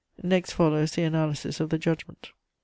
Next 0.23 0.53
follows 0.53 0.93
the 0.93 1.03
analysis 1.03 1.59
of 1.59 1.69
the 1.69 1.77
judgment. 1.77 2.31